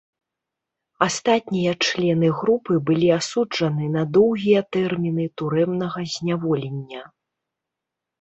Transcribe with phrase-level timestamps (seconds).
[1.07, 7.03] Астатнія члены групы былі асуджаны на доўгія тэрміны турэмнага зняволення.